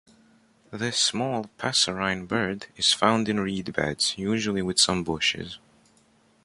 This 0.71 0.97
small 0.97 1.43
passerine 1.59 2.25
bird 2.27 2.65
is 2.75 2.91
found 2.91 3.29
in 3.29 3.39
reed 3.39 3.71
beds, 3.73 4.17
usually 4.17 4.63
with 4.63 4.79
some 4.79 5.03
bushes. 5.03 5.59